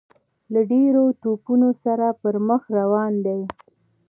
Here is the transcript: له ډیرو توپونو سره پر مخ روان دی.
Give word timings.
له 0.53 0.61
ډیرو 0.71 1.03
توپونو 1.21 1.69
سره 1.83 2.07
پر 2.21 2.35
مخ 2.47 2.61
روان 2.79 3.13
دی. 3.25 3.41